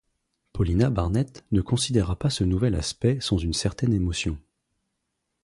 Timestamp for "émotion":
3.93-4.35